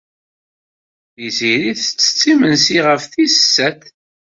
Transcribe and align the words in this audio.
Tiziri 1.13 1.71
tettett 1.79 2.21
imensi 2.31 2.77
ɣef 2.87 3.03
tis 3.13 3.35
sat. 3.53 3.81